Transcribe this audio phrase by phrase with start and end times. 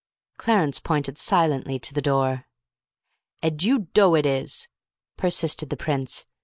[0.37, 2.47] Clarence pointed silently to the door.
[3.43, 4.67] "And you doe id is,"
[5.15, 6.25] persisted the Prince.